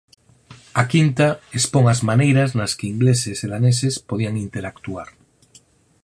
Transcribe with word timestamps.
A 0.81 0.83
quinta 0.93 1.27
expón 1.57 1.85
as 1.93 1.99
maneiras 2.09 2.49
nas 2.59 2.71
que 2.77 2.89
ingleses 2.93 3.37
e 3.45 3.47
daneses 3.55 3.95
podían 4.09 4.35
interactuar. 4.45 5.09